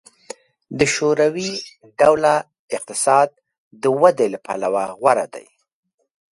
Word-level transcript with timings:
د 0.79 0.81
شوروي 0.95 1.51
ډوله 1.99 2.33
اقتصاد 2.77 3.29
د 3.81 3.83
ودې 4.01 4.27
له 4.33 4.39
پلوه 4.45 4.83
غوره 4.99 5.25
دی 5.35 5.45